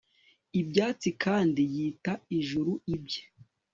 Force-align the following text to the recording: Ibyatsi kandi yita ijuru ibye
Ibyatsi 0.61 1.09
kandi 1.23 1.61
yita 1.75 2.13
ijuru 2.37 2.71
ibye 2.95 3.21